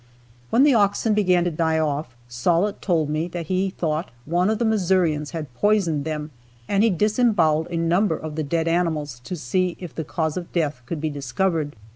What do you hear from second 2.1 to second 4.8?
Sollitt told me that he thought one of the